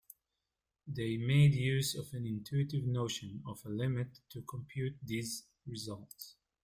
They 0.87 1.17
made 1.17 1.53
use 1.53 1.93
of 1.95 2.11
an 2.15 2.25
intuitive 2.25 2.85
notion 2.85 3.43
of 3.45 3.63
a 3.63 3.69
limit 3.69 4.17
to 4.31 4.41
compute 4.41 4.97
these 5.03 5.43
results. 5.67 6.37